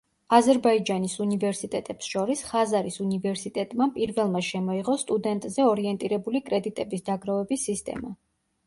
[0.35, 8.17] აზერბაიჯანის უნივერსიტეტებს შორის ხაზარის უნივერსიტეტმა პირველმა შემოიღო სტუდენტზე ორიენტირებული კრედიტების დაგროვების სისტემა.